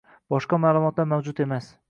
Boshqa 0.35 0.59
ma`lumotlar 0.63 1.11
mavjud 1.13 1.45
emas 1.47 1.71